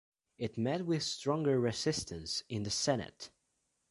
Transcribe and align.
It 0.39 0.57
met 0.57 0.87
with 0.87 1.03
stronger 1.03 1.59
resistance 1.59 2.43
in 2.49 2.63
the 2.63 2.71
Senate. 2.71 3.29